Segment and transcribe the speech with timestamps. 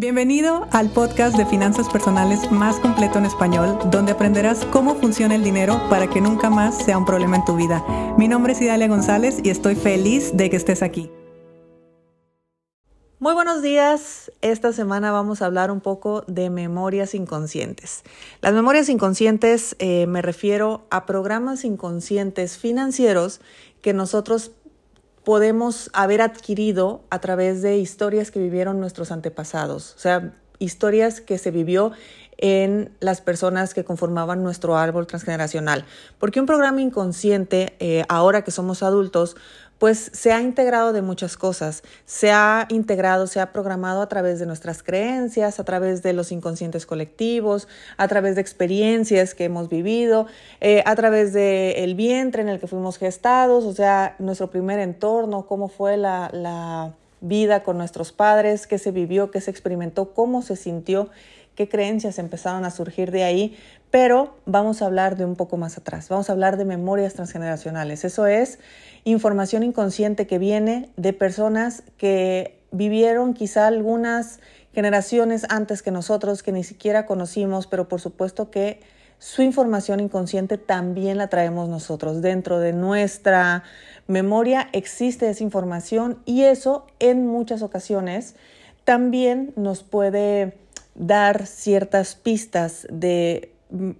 [0.00, 5.44] Bienvenido al podcast de finanzas personales más completo en español, donde aprenderás cómo funciona el
[5.44, 7.84] dinero para que nunca más sea un problema en tu vida.
[8.16, 11.10] Mi nombre es Idalia González y estoy feliz de que estés aquí.
[13.18, 14.32] Muy buenos días.
[14.40, 18.02] Esta semana vamos a hablar un poco de memorias inconscientes.
[18.40, 23.42] Las memorias inconscientes eh, me refiero a programas inconscientes financieros
[23.82, 24.52] que nosotros
[25.24, 31.38] podemos haber adquirido a través de historias que vivieron nuestros antepasados, o sea, historias que
[31.38, 31.92] se vivió
[32.40, 35.84] en las personas que conformaban nuestro árbol transgeneracional.
[36.18, 39.36] Porque un programa inconsciente, eh, ahora que somos adultos,
[39.78, 41.82] pues se ha integrado de muchas cosas.
[42.04, 46.32] Se ha integrado, se ha programado a través de nuestras creencias, a través de los
[46.32, 50.26] inconscientes colectivos, a través de experiencias que hemos vivido,
[50.60, 55.46] eh, a través del vientre en el que fuimos gestados, o sea, nuestro primer entorno,
[55.46, 60.56] cómo fue la vida con nuestros padres, qué se vivió, qué se experimentó, cómo se
[60.56, 61.10] sintió
[61.60, 63.54] qué creencias empezaron a surgir de ahí,
[63.90, 68.02] pero vamos a hablar de un poco más atrás, vamos a hablar de memorias transgeneracionales.
[68.02, 68.58] Eso es
[69.04, 74.40] información inconsciente que viene de personas que vivieron quizá algunas
[74.72, 78.80] generaciones antes que nosotros, que ni siquiera conocimos, pero por supuesto que
[79.18, 82.22] su información inconsciente también la traemos nosotros.
[82.22, 83.64] Dentro de nuestra
[84.06, 88.34] memoria existe esa información y eso en muchas ocasiones
[88.84, 90.59] también nos puede
[91.00, 93.50] dar ciertas pistas de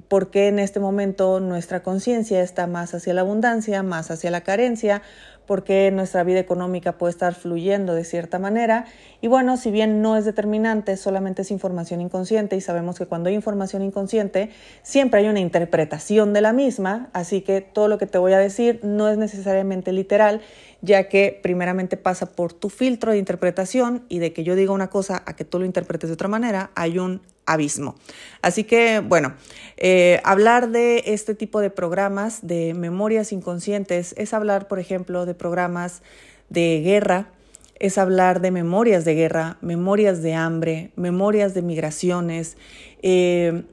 [0.09, 4.43] por qué en este momento nuestra conciencia está más hacia la abundancia, más hacia la
[4.43, 5.03] carencia,
[5.47, 8.85] por qué nuestra vida económica puede estar fluyendo de cierta manera.
[9.21, 13.29] Y bueno, si bien no es determinante, solamente es información inconsciente y sabemos que cuando
[13.29, 14.51] hay información inconsciente
[14.83, 18.39] siempre hay una interpretación de la misma, así que todo lo que te voy a
[18.39, 20.41] decir no es necesariamente literal
[20.83, 24.89] ya que primeramente pasa por tu filtro de interpretación y de que yo diga una
[24.89, 27.21] cosa a que tú lo interpretes de otra manera, hay un
[27.53, 27.97] abismo.
[28.43, 29.35] Así que, bueno,
[29.77, 35.35] eh, hablar de este tipo de programas de memorias inconscientes es hablar, por ejemplo, de
[35.35, 36.03] programas
[36.49, 37.29] de guerra,
[37.77, 42.59] es hablar de memorias de guerra, memorias de hambre, memorias de migraciones,
[43.03, 43.65] eh,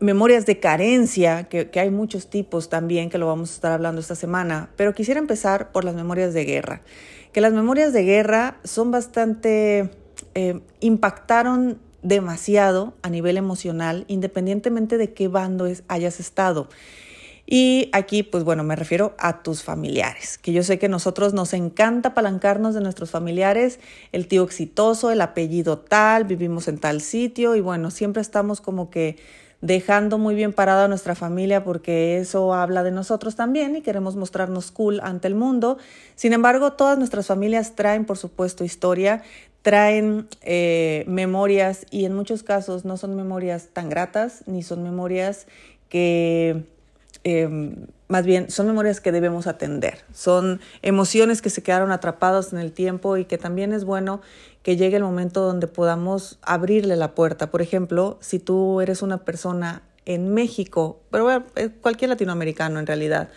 [0.00, 4.14] memorias de carencia, que, hay muchos tipos también, que lo vamos a estar hablando esta
[4.14, 6.80] semana, pero quisiera empezar por las memorias de guerra,
[7.32, 9.90] que las memorias de guerra son bastante,
[10.34, 16.68] eh, impactaron demasiado a nivel emocional, independientemente de qué bando es, hayas estado.
[17.46, 21.52] Y aquí, pues bueno, me refiero a tus familiares, que yo sé que nosotros nos
[21.54, 23.80] encanta apalancarnos de nuestros familiares,
[24.12, 28.90] el tío exitoso, el apellido tal, vivimos en tal sitio y bueno, siempre estamos como
[28.90, 29.16] que
[29.60, 34.16] dejando muy bien parada a nuestra familia porque eso habla de nosotros también y queremos
[34.16, 35.78] mostrarnos cool ante el mundo.
[36.16, 39.22] Sin embargo, todas nuestras familias traen, por supuesto, historia,
[39.62, 45.46] traen eh, memorias y en muchos casos no son memorias tan gratas ni son memorias
[45.88, 46.64] que...
[47.24, 52.58] Em, más bien son memorias que debemos atender, son emociones que se quedaron atrapadas en
[52.58, 54.20] el tiempo y que también es bueno
[54.62, 57.50] que llegue el momento donde podamos abrirle la puerta.
[57.50, 61.46] Por ejemplo, si tú eres una persona en México, pero bueno,
[61.80, 63.30] cualquier latinoamericano en realidad,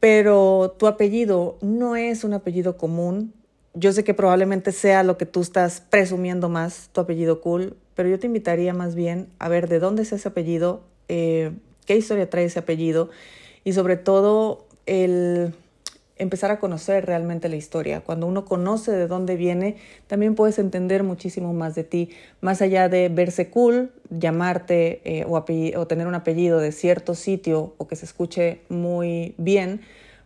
[0.00, 3.34] pero tu apellido no es un apellido común,
[3.74, 8.08] yo sé que probablemente sea lo que tú estás presumiendo más, tu apellido cool, pero
[8.08, 11.52] yo te invitaría más bien a ver de dónde es ese apellido, eh,
[11.86, 13.10] qué historia trae ese apellido
[13.64, 15.54] y sobre todo el
[16.20, 18.02] empezar a conocer realmente la historia.
[18.02, 19.76] Cuando uno conoce de dónde viene,
[20.06, 22.10] también puedes entender muchísimo más de ti,
[22.42, 27.74] más allá de verse cool, llamarte eh, o, o tener un apellido de cierto sitio
[27.78, 29.80] o que se escuche muy bien,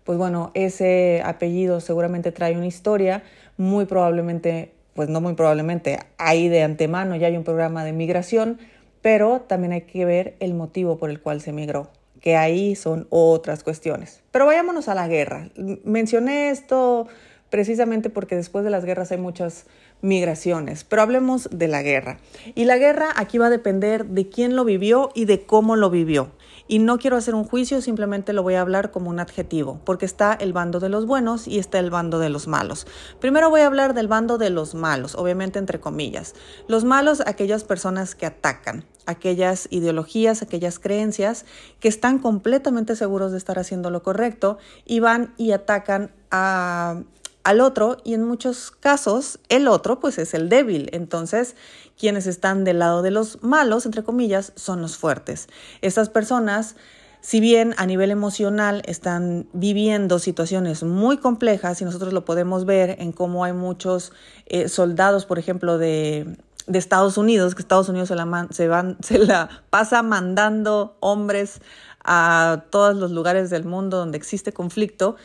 [0.04, 3.22] pues bueno, ese apellido seguramente trae una historia,
[3.56, 8.58] muy probablemente, pues no muy probablemente, ahí de antemano ya hay un programa de migración,
[9.02, 11.90] pero también hay que ver el motivo por el cual se migró
[12.24, 14.22] que ahí son otras cuestiones.
[14.30, 15.50] Pero vayámonos a la guerra.
[15.84, 17.06] Mencioné esto
[17.50, 19.66] precisamente porque después de las guerras hay muchas
[20.00, 22.16] migraciones, pero hablemos de la guerra.
[22.54, 25.90] Y la guerra aquí va a depender de quién lo vivió y de cómo lo
[25.90, 26.30] vivió.
[26.66, 30.06] Y no quiero hacer un juicio, simplemente lo voy a hablar como un adjetivo, porque
[30.06, 32.86] está el bando de los buenos y está el bando de los malos.
[33.20, 36.34] Primero voy a hablar del bando de los malos, obviamente entre comillas.
[36.66, 41.44] Los malos, aquellas personas que atacan, aquellas ideologías, aquellas creencias
[41.80, 47.02] que están completamente seguros de estar haciendo lo correcto y van y atacan a,
[47.44, 50.88] al otro y en muchos casos el otro pues es el débil.
[50.92, 51.56] Entonces
[51.98, 55.48] quienes están del lado de los malos, entre comillas, son los fuertes.
[55.80, 56.76] Estas personas
[57.20, 62.96] si bien a nivel emocional están viviendo situaciones muy complejas y nosotros lo podemos ver
[62.98, 64.12] en cómo hay muchos
[64.44, 66.36] eh, soldados, por ejemplo, de
[66.66, 71.60] de Estados Unidos, que Estados Unidos se la, se, van, se la pasa mandando hombres
[72.04, 75.16] a todos los lugares del mundo donde existe conflicto,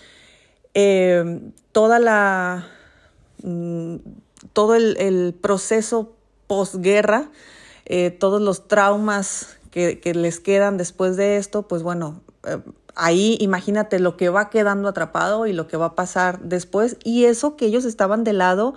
[0.81, 1.41] eh,
[1.73, 2.69] toda la,
[3.43, 3.95] mm,
[4.53, 6.13] todo el, proceso
[6.47, 7.29] posguerra,
[7.85, 12.59] eh, todos los traumas que, les quedan después de esto, pues bueno, eh,
[12.95, 17.25] ahí imagínate lo que va quedando atrapado y lo que va a pasar después, y
[17.25, 18.73] eso que ellos estaban del lado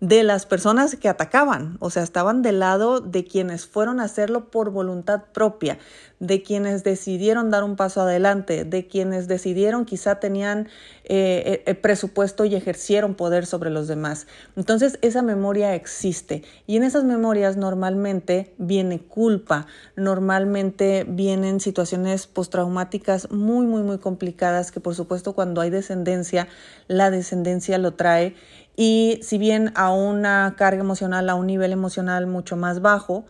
[0.00, 4.48] de las personas que atacaban, o sea, estaban del lado de quienes fueron a hacerlo
[4.48, 5.78] por voluntad propia,
[6.20, 10.68] de quienes decidieron dar un paso adelante, de quienes decidieron quizá tenían
[11.04, 14.28] eh, el presupuesto y ejercieron poder sobre los demás.
[14.56, 19.66] Entonces, esa memoria existe y en esas memorias normalmente viene culpa,
[19.96, 26.46] normalmente vienen situaciones postraumáticas muy, muy, muy complicadas que por supuesto cuando hay descendencia,
[26.86, 28.36] la descendencia lo trae
[28.80, 33.26] y si bien a una carga emocional, a un nivel emocional mucho más bajo,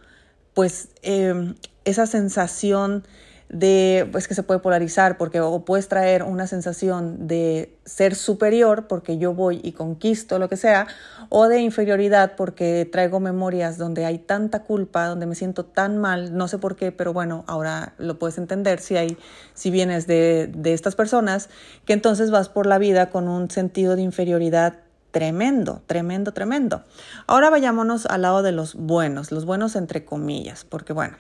[0.53, 1.55] pues em,
[1.87, 3.03] esa sensación
[3.49, 8.89] de, pues que se puede polarizar, porque o puedes traer una sensación de ser superior,
[8.89, 10.87] porque yo voy y conquisto lo que sea,
[11.31, 16.37] o de inferioridad, porque traigo memorias donde hay tanta culpa, donde me siento tan mal,
[16.37, 19.17] no sé por qué, pero bueno, ahora lo puedes entender si hay,
[19.55, 21.49] si vienes de, de estas personas,
[21.87, 24.81] que entonces vas por la vida con un sentido de inferioridad
[25.11, 26.83] tremendo, tremendo, tremendo.
[27.27, 31.17] Ahora vayámonos al lado de los buenos, los buenos entre comillas, porque bueno,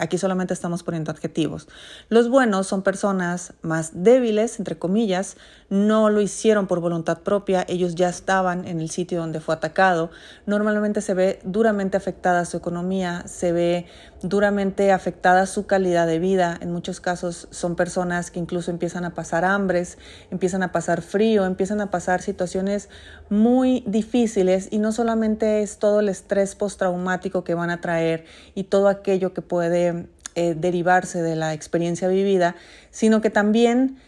[0.00, 1.68] Aquí solamente estamos poniendo adjetivos.
[2.08, 5.36] Los buenos son personas más débiles, entre comillas,
[5.70, 10.10] no lo hicieron por voluntad propia, ellos ya estaban en el sitio donde fue atacado.
[10.46, 13.86] Normalmente se ve duramente afectada su economía, se ve
[14.22, 16.56] duramente afectada su calidad de vida.
[16.60, 19.98] En muchos casos son personas que incluso empiezan a pasar hambres,
[20.30, 22.88] empiezan a pasar frío, empiezan a pasar situaciones
[23.28, 28.24] muy difíciles y no solamente es todo el estrés postraumático que van a traer
[28.54, 29.87] y todo aquello que puede
[30.34, 32.54] eh, derivarse de la experiencia vivida,
[32.90, 33.98] sino que también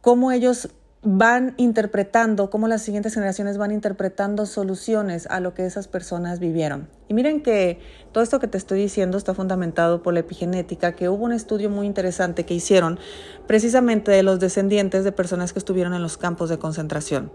[0.00, 0.68] cómo ellos
[1.04, 6.88] van interpretando, cómo las siguientes generaciones van interpretando soluciones a lo que esas personas vivieron.
[7.08, 7.80] Y miren que
[8.12, 11.70] todo esto que te estoy diciendo está fundamentado por la epigenética, que hubo un estudio
[11.70, 13.00] muy interesante que hicieron
[13.48, 17.32] precisamente de los descendientes de personas que estuvieron en los campos de concentración.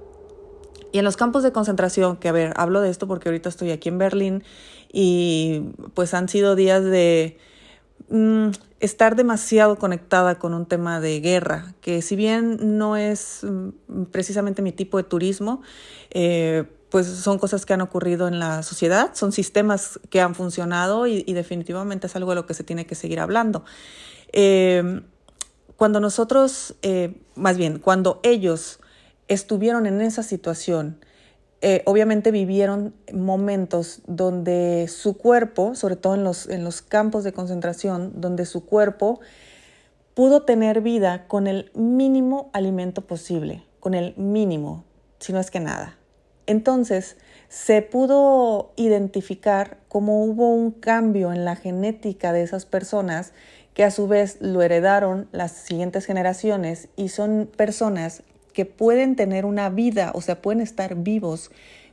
[0.94, 3.72] Y en los campos de concentración, que a ver, hablo de esto porque ahorita estoy
[3.72, 4.44] aquí en Berlín
[4.94, 7.38] y pues han sido días de
[8.10, 14.04] Mm, estar demasiado conectada con un tema de guerra, que si bien no es mm,
[14.12, 15.62] precisamente mi tipo de turismo,
[16.12, 21.06] eh, pues son cosas que han ocurrido en la sociedad, son sistemas que han funcionado
[21.06, 23.66] y, definitivamente es algo de lo que se tiene que seguir hablando.
[24.32, 25.02] Eh,
[25.76, 28.80] cuando nosotros, eh, más bien, cuando ellos
[29.28, 30.98] estuvieron en esa situación,
[31.62, 37.33] eh, obviamente vivieron momentos donde su cuerpo, sobre todo en los, en los campos de
[37.33, 39.19] concentración, donde su cuerpo
[40.13, 44.83] pudo tener vida con el mínimo alimento posible, con el mínimo,
[45.19, 45.98] si no es que nada.
[46.45, 47.18] Entonces,
[47.50, 53.33] se pudo identificar cómo hubo un cambio en la genética de esas personas
[53.74, 58.24] que a su vez lo heredaron las siguientes generaciones y son personas
[58.57, 61.51] que pueden tener una vida, o sea, pueden estar vivos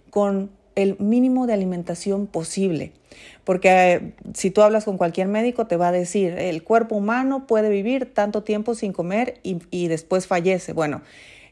[0.09, 2.93] con el mínimo de alimentación posible.
[3.45, 7.47] Porque eh, si tú hablas con cualquier médico, te va a decir, el cuerpo humano
[7.47, 10.73] puede vivir tanto tiempo sin comer y, después fallece.
[10.73, 11.03] Bueno,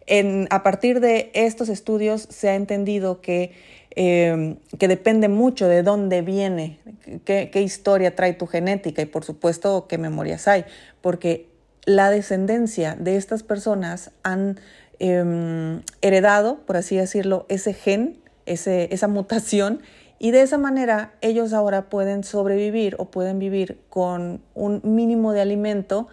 [0.07, 3.52] en, a partir de estos estudios se ha entendido que,
[3.95, 6.78] eh, que depende mucho de dónde viene,
[7.26, 10.64] qué historia trae tu genética y por supuesto qué memorias hay,
[11.02, 11.52] porque
[11.85, 14.61] la descendencia de estas personas han
[14.99, 19.81] Em, heredado, por así decirlo, ese gen, ese, esa mutación,
[20.19, 25.41] y de esa manera ellos ahora pueden sobrevivir o pueden vivir con un mínimo de
[25.41, 26.07] alimento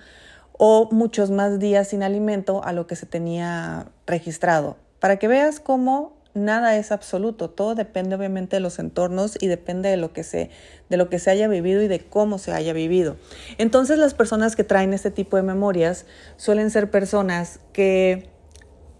[0.53, 4.77] o muchos más días sin alimento a lo que se tenía registrado.
[4.99, 9.89] Para que veas cómo nada es absoluto, todo depende obviamente de los entornos y depende
[9.89, 10.49] de lo que se
[10.89, 13.15] de lo que se haya vivido y de cómo se haya vivido.
[13.57, 16.05] Entonces las personas que traen este tipo de memorias
[16.35, 18.29] suelen ser personas que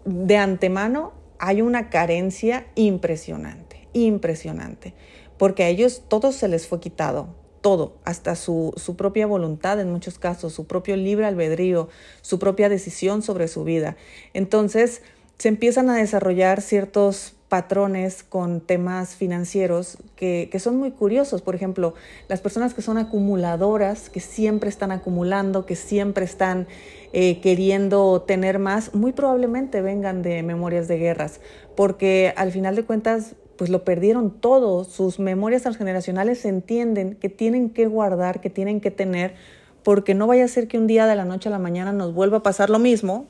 [0.04, 4.94] de antemano hay una carencia impresionante, impresionante,
[5.38, 9.90] porque a ellos todo se les fue quitado, todo, hasta su, su, propia voluntad en
[9.90, 11.88] muchos casos, su propio libre albedrío,
[12.22, 13.96] su propia decisión sobre su vida.
[14.34, 15.02] Entonces
[15.38, 21.42] se empiezan a desarrollar ciertos patrones con temas financieros que, que, son muy curiosos.
[21.42, 21.92] Por ejemplo,
[22.28, 26.66] las personas que son acumuladoras, que siempre están acumulando, que siempre están
[27.12, 31.40] eh, queriendo tener más, muy probablemente vengan de memorias de guerras,
[31.76, 37.70] porque al final de cuentas pues lo perdieron todo, sus memorias transgeneracionales entienden que tienen
[37.70, 39.34] que guardar, que tienen que tener,
[39.82, 42.14] porque no vaya a ser que un día de la noche a la mañana nos
[42.14, 43.26] vuelva a pasar lo mismo,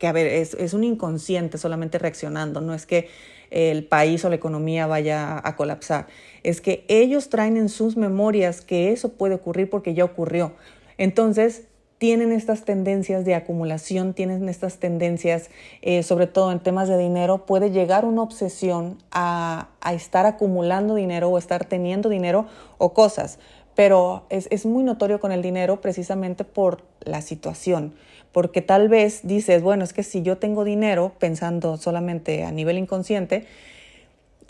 [0.00, 3.08] que a ver, es, es un inconsciente solamente reaccionando, no es que
[3.50, 6.06] el país o la economía vaya a colapsar,
[6.42, 10.54] es que ellos traen en sus memorias que eso puede ocurrir porque ya ocurrió.
[10.98, 11.64] Entonces,
[11.98, 15.50] tienen estas tendencias de acumulación, tienen estas tendencias,
[15.82, 21.28] eh, sobre todo en temas de dinero, puede llegar una obsesión a, estar acumulando dinero
[21.28, 22.46] o estar teniendo dinero
[22.78, 23.38] o cosas.
[23.74, 27.94] Pero es, es muy notorio con el dinero precisamente por la situación,
[28.32, 32.78] porque tal vez dices, bueno, es que si yo tengo dinero, pensando solamente a nivel
[32.78, 33.46] inconsciente,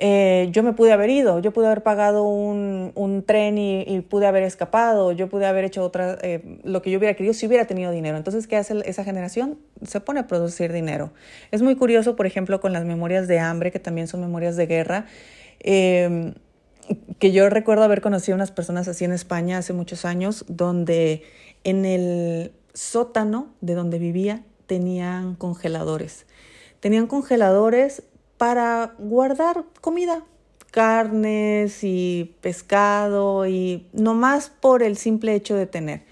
[0.02, 4.26] eh, yo me pude haber ido, yo pude haber pagado un, un tren y, pude
[4.26, 7.66] haber escapado, yo pude haber hecho otra, eh, lo que yo hubiera querido si hubiera
[7.66, 8.16] tenido dinero.
[8.16, 9.58] Entonces, ¿qué hace esa generación?
[9.82, 11.12] Se pone a producir dinero.
[11.50, 14.66] Es muy curioso, por ejemplo, con las memorias de hambre, que también son memorias de
[14.66, 15.04] guerra.
[15.60, 16.32] Em,
[17.18, 21.22] que yo recuerdo haber conocido unas personas así en España hace muchos años, donde
[21.62, 26.25] en el sótano de donde vivía tenían congeladores.
[26.80, 28.02] Tenían congeladores
[28.38, 30.25] para guardar comida,
[30.70, 36.04] carnes y pescado y no más por el simple hecho de tener.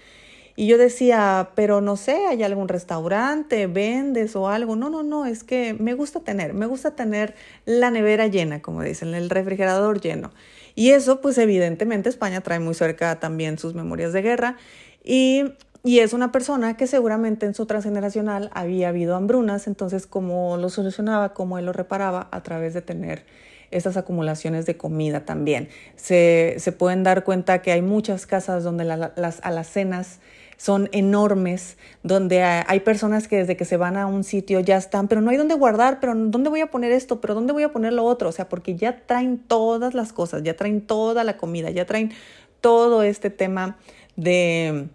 [0.55, 4.75] Y yo decía, pero no sé, ¿hay algún restaurante, vendes o algo?
[4.75, 7.33] No, no, no, es que me gusta tener, me gusta tener
[7.65, 10.31] la nevera llena, como dicen, el refrigerador lleno.
[10.75, 14.57] Y eso, pues evidentemente España trae muy cerca también sus memorias de guerra
[15.03, 15.45] y
[15.83, 20.69] y es una persona que seguramente en su transgeneracional había habido hambrunas, entonces cómo lo
[20.69, 23.25] solucionaba, cómo él lo reparaba a través de tener
[23.71, 25.69] esas acumulaciones de comida también.
[25.95, 30.19] Se, se pueden dar cuenta que hay muchas casas donde las alacenas
[30.57, 35.07] son enormes, donde hay personas que desde que se van a un sitio ya están,
[35.07, 37.21] pero no hay dónde guardar, pero ¿dónde voy a poner esto?
[37.21, 38.27] ¿Pero dónde voy a poner lo otro?
[38.27, 42.11] O sea, porque ya traen todas las cosas, ya traen toda la comida, ya traen
[42.59, 43.77] todo este tema
[44.17, 44.89] de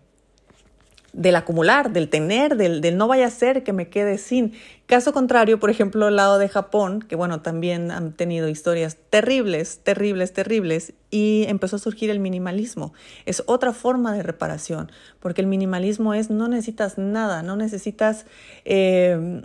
[1.15, 4.53] del acumular, del tener, del, no vaya a ser que me quede sin.
[4.87, 9.79] Caso contrario, por ejemplo, el lado de Japón, que bueno, también han tenido historias terribles,
[9.83, 12.93] terribles, terribles, y empezó a surgir el minimalismo.
[13.27, 14.91] Es otra forma de reparación,
[15.21, 18.27] porque el minimalismo es no necesitas nada, no necesitas...
[18.65, 19.43] Eh,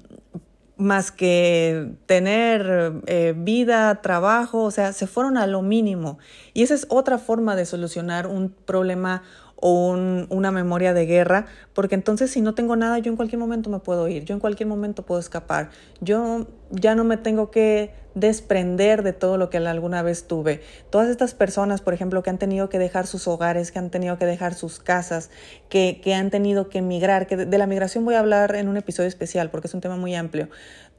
[0.79, 6.19] más que tener eh, vida, trabajo, o sea, se fueron a lo mínimo.
[6.53, 9.23] Y esa es otra forma de solucionar un problema
[9.61, 9.89] o
[10.29, 13.79] una memoria de guerra, porque entonces si no tengo nada, yo en cualquier momento me
[13.79, 19.03] puedo ir, yo en cualquier momento puedo escapar, yo ya no me tengo que desprender
[19.03, 20.61] de todo lo que alguna vez tuve.
[20.89, 24.17] Todas estas personas, por ejemplo, que han tenido que dejar sus hogares, que han tenido
[24.17, 25.29] que dejar sus casas,
[25.69, 28.77] que, que han tenido que emigrar, que de, la migración voy a hablar en un
[28.77, 30.49] episodio especial porque es un tema muy amplio.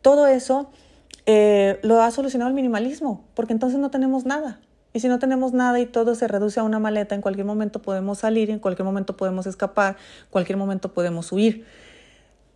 [0.03, 0.71] Todo eso
[1.27, 4.61] eh, lo ha solucionado el minimalismo, porque entonces no tenemos nada.
[4.93, 7.81] Y si no tenemos nada y todo se reduce a una maleta, en cualquier momento
[7.81, 11.65] podemos salir, en cualquier momento podemos escapar, en cualquier momento podemos huir.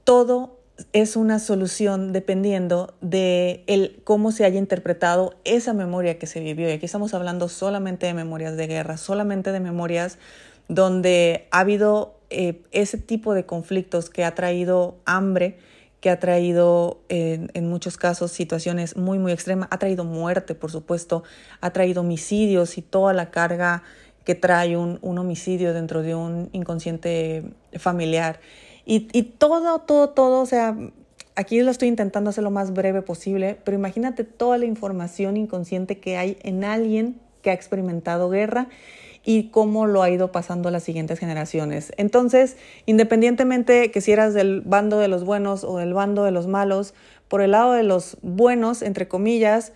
[0.02, 0.58] Todo
[0.92, 6.68] es una solución dependiendo de el, cómo se haya interpretado esa memoria que se vivió.
[6.68, 10.18] Y aquí estamos hablando solamente de memorias de guerra, solamente de memorias
[10.68, 15.58] donde ha habido eh, ese tipo de conflictos que ha traído hambre,
[16.04, 21.22] que ha traído en, muchos casos situaciones muy, muy extremas, ha traído muerte, por supuesto,
[21.62, 23.82] ha traído homicidios y toda la carga
[24.22, 27.44] que trae un, homicidio dentro de un inconsciente
[27.78, 28.38] familiar.
[28.84, 30.76] Y, y, todo, todo, todo, o sea,
[31.36, 36.00] aquí lo estoy intentando hacer lo más breve posible, pero imagínate toda la información inconsciente
[36.00, 38.68] que hay en alguien que ha experimentado guerra
[39.24, 41.92] y cómo lo ha ido pasando las siguientes generaciones.
[41.96, 46.46] Entonces, independientemente que si eras del bando de los buenos o del bando de los
[46.46, 46.94] malos,
[47.28, 49.72] por el lado de los buenos, entre comillas,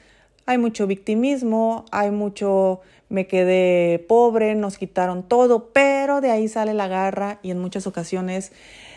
[0.46, 6.74] hay mucho victimismo, hay mucho me quedé pobre, nos quitaron todo, pero de ahí sale
[6.74, 8.52] la garra y en muchas ocasiones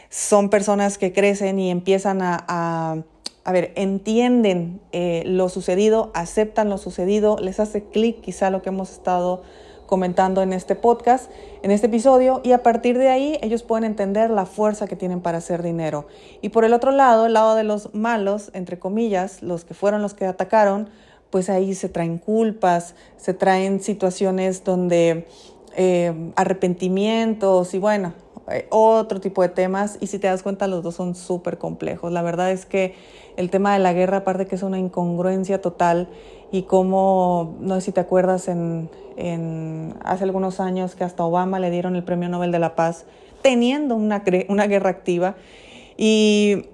[0.10, 6.78] son personas que crecen y empiezan a, a, ver, entienden eh, lo sucedido, aceptan lo
[6.78, 9.44] sucedido, les hace clic quizá lo que hemos estado
[9.92, 11.30] comentando en este podcast,
[11.64, 15.20] en este episodio, y a partir de ahí ellos pueden entender la fuerza que tienen
[15.20, 16.08] para hacer dinero.
[16.42, 20.02] Y por el otro lado, el lado de los malos, entre comillas, los que fueron
[20.02, 20.90] los que atacaron,
[21.30, 25.28] pues ahí se traen culpas, se traen situaciones donde
[25.76, 28.14] eh, arrepentimientos y bueno,
[28.50, 29.98] eh, otro tipo de temas.
[30.00, 32.14] Y si te das cuenta, los dos son súper complejos.
[32.14, 32.96] La verdad es que
[33.36, 36.08] el tema de la guerra, aparte que es una incongruencia total,
[36.52, 38.90] y como, no sé si te acuerdas, en,
[40.04, 43.06] hace algunos años que hasta Obama le dieron el Premio Nobel de la Paz
[43.42, 45.36] teniendo una, una guerra activa
[45.98, 46.66] y,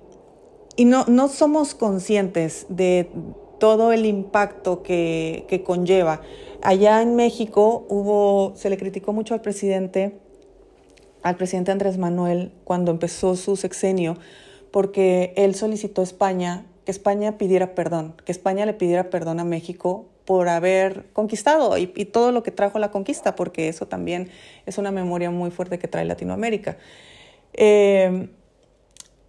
[0.76, 3.10] y no, no somos conscientes de,
[3.60, 6.22] todo el impacto que, que conlleva.
[6.62, 10.20] Allá en México hubo, se le criticó mucho al presidente,
[11.24, 14.18] al presidente Andrés Manuel, cuando empezó su sexenio,
[14.72, 19.44] porque él solicitó a España que España pidiera perdón, que España le pidiera perdón a
[19.44, 24.30] México por haber conquistado y, todo lo que trajo la conquista, porque eso también
[24.66, 26.78] es una memoria muy fuerte que trae Latinoamérica.
[27.52, 28.30] Eh,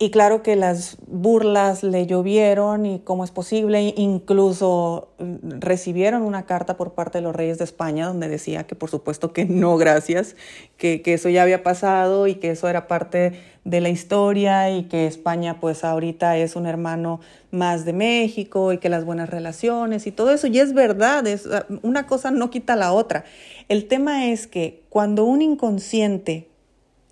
[0.00, 6.46] y claro que las burlas le llovieron y cómo es posible, incluso mm, recibieron una
[6.46, 9.76] carta por parte de los reyes de España donde decía que por supuesto que no,
[9.76, 10.36] gracias,
[10.76, 14.84] que, que eso ya había pasado y que eso era parte de la historia y
[14.84, 17.18] que España pues ahorita es un hermano
[17.50, 20.46] más de México y que las buenas relaciones y todo eso.
[20.46, 23.24] Y es verdad, es, ah, una cosa no quita la otra.
[23.68, 26.46] El tema es que cuando un inconsciente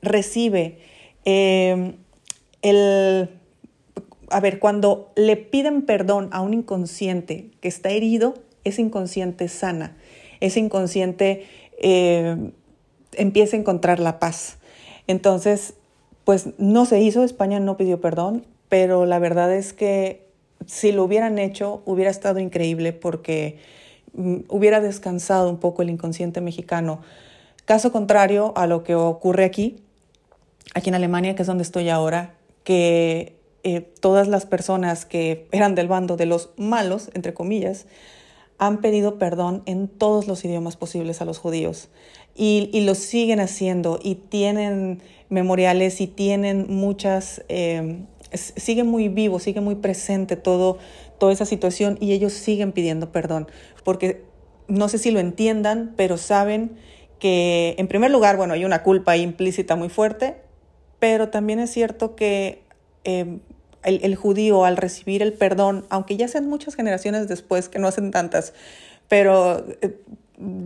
[0.02, 0.78] recibe...
[1.24, 1.96] Eh,
[2.62, 3.30] el,
[4.30, 8.34] a ver, cuando le piden perdón a un inconsciente que está herido,
[8.64, 9.96] ese inconsciente sana,
[10.40, 11.46] ese inconsciente
[11.78, 12.52] eh,
[13.12, 14.58] empieza a encontrar la paz.
[15.06, 15.74] Entonces,
[16.24, 20.26] pues no se hizo, España no pidió perdón, pero la verdad es que
[20.66, 23.58] si lo hubieran hecho hubiera estado increíble porque
[24.14, 27.00] mm, hubiera descansado un poco el inconsciente mexicano.
[27.64, 29.76] Caso contrario a lo que ocurre aquí,
[30.74, 32.34] aquí en Alemania, que es donde estoy ahora,
[32.66, 37.86] que eh, todas las personas que eran del bando de los malos, entre comillas,
[38.58, 41.90] han pedido perdón en todos los idiomas posibles a los judíos.
[42.34, 48.00] Y, y lo siguen haciendo y tienen memoriales y tienen muchas, eh,
[48.32, 50.78] sigue muy vivo, sigue muy presente todo,
[51.20, 53.46] toda esa situación y ellos siguen pidiendo perdón.
[53.84, 54.24] Porque
[54.66, 56.72] no sé si lo entiendan, pero saben
[57.20, 60.45] que en primer lugar, bueno, hay una culpa implícita muy fuerte
[60.98, 62.62] pero también es cierto que
[63.04, 63.38] eh,
[63.82, 67.88] el, el, judío al recibir el perdón, aunque ya sean muchas generaciones después, que no
[67.88, 68.52] hacen tantas,
[69.08, 70.00] pero eh,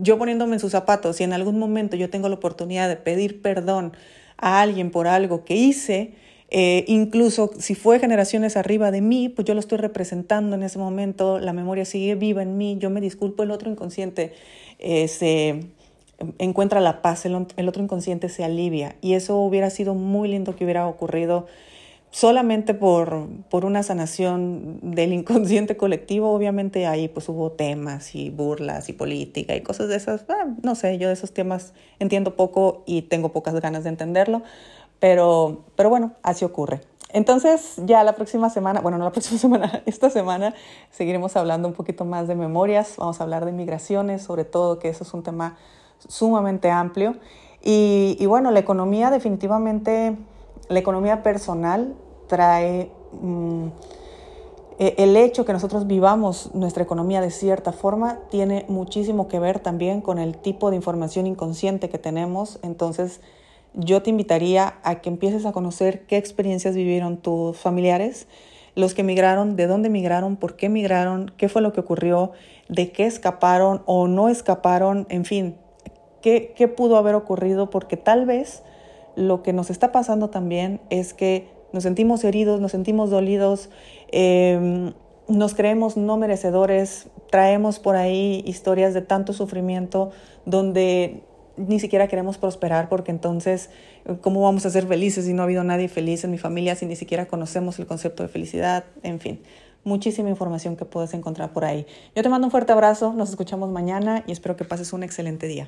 [0.01, 3.41] yo poniéndome en sus zapatos, y en algún momento yo tengo la oportunidad de pedir
[3.41, 3.93] perdón
[4.37, 6.15] a alguien por algo que hice,
[6.53, 10.79] eh, incluso si fue generaciones arriba de mí, pues yo lo estoy representando en ese
[10.79, 14.33] momento, la memoria sigue viva en mí, yo me disculpo, el otro inconsciente
[14.77, 15.61] eh, se
[16.37, 18.95] encuentra la paz, el, otro inconsciente se alivia.
[19.01, 21.47] Y eso hubiera sido muy lindo que hubiera ocurrido
[22.09, 26.31] solamente por, por una sanación del inconsciente colectivo.
[26.31, 30.25] Obviamente ahí pues hubo temas y burlas y política y cosas de esas.
[30.29, 34.43] Ah, no sé, yo de esos temas entiendo poco y tengo pocas ganas de entenderlo.
[34.99, 36.81] Pero, pero bueno, así ocurre.
[37.13, 40.53] Entonces, ya la próxima semana, bueno, no la próxima semana, esta semana
[40.91, 44.89] seguiremos hablando un poquito más de memorias, vamos a hablar de migraciones, sobre todo que
[44.89, 45.57] eso es un tema
[46.07, 47.15] sumamente amplio.
[47.63, 50.17] Y, y bueno, la economía definitivamente,
[50.69, 51.95] la economía personal
[52.27, 53.67] trae mmm,
[54.81, 60.01] el hecho que nosotros vivamos nuestra economía de cierta forma tiene muchísimo que ver también
[60.01, 62.57] con el tipo de información inconsciente que tenemos.
[62.63, 63.21] Entonces,
[63.75, 68.27] yo te invitaría a que empieces a conocer qué experiencias vivieron tus familiares,
[68.73, 72.31] los que migraron, de dónde migraron, por qué migraron, qué fue lo que ocurrió,
[72.67, 75.57] de qué escaparon o no escaparon, en fin,
[76.21, 78.63] qué, pudo haber ocurrido, porque tal vez
[79.15, 83.69] lo que nos está pasando también es que nos sentimos heridos, nos sentimos dolidos,
[84.11, 84.93] eh,
[85.27, 90.11] nos creemos no merecedores, traemos por ahí historias de tanto sufrimiento
[90.45, 91.23] donde
[91.57, 93.69] ni siquiera queremos prosperar porque entonces,
[94.21, 96.85] ¿cómo vamos a ser felices si no ha habido nadie feliz en mi familia, si
[96.85, 98.85] ni siquiera conocemos el concepto de felicidad?
[99.03, 99.41] En fin,
[99.83, 101.85] muchísima información que puedes encontrar por ahí.
[102.15, 105.47] Yo te mando un fuerte abrazo, nos escuchamos mañana y espero que pases un excelente
[105.47, 105.67] día.